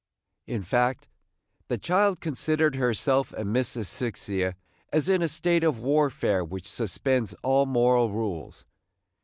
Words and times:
In 0.47 0.63
fact, 0.63 1.09
the 1.67 1.77
child 1.77 2.21
considered 2.21 2.73
herself 2.73 3.31
and 3.33 3.53
Miss 3.53 3.77
Asphyxia 3.77 4.55
as 4.91 5.07
in 5.07 5.21
a 5.21 5.27
state 5.27 5.63
of 5.63 5.77
warfare 5.79 6.43
which 6.43 6.67
suspends 6.67 7.35
all 7.43 7.67
moral 7.67 8.09
rules. 8.09 8.65